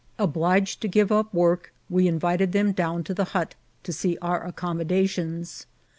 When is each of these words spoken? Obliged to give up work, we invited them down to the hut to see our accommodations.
Obliged 0.17 0.81
to 0.81 0.87
give 0.87 1.11
up 1.11 1.31
work, 1.31 1.71
we 1.87 2.07
invited 2.07 2.53
them 2.53 2.71
down 2.71 3.03
to 3.03 3.13
the 3.13 3.23
hut 3.37 3.53
to 3.83 3.93
see 3.93 4.17
our 4.19 4.43
accommodations. 4.43 5.67